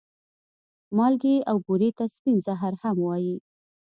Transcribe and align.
مالګې 0.95 1.35
او 1.49 1.57
بورې 1.65 1.89
ته 1.97 2.05
سپين 2.15 2.37
زهر 2.45 2.73
هم 2.83 2.97
وايې 3.05 3.37